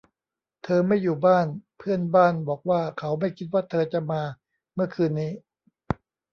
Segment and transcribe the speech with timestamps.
[0.63, 1.47] เธอไม่อยู่บ้าน
[1.77, 4.21] เพื่อนบ้านบอกว่าเขาไม่คิดว่าเธอจะมา
[4.73, 5.31] เมื่อคืนนี้